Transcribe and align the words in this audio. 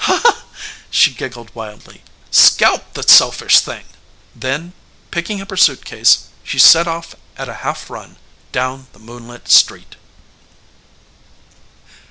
"Huh," 0.05 0.33
she 0.89 1.13
giggled 1.13 1.53
wildly. 1.53 2.01
"Scalp 2.31 2.91
the 2.95 3.03
selfish 3.03 3.59
thing!" 3.59 3.83
Then 4.35 4.73
picking 5.11 5.41
up 5.41 5.51
her 5.51 5.55
staircase 5.57 6.29
she 6.43 6.57
set 6.57 6.87
off 6.87 7.13
at 7.37 7.47
a 7.47 7.53
half 7.61 7.87
run 7.87 8.15
down 8.51 8.87
the 8.93 8.99
moonlit 8.99 9.47
street. 9.49 9.97